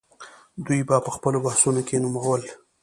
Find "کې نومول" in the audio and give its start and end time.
1.87-2.41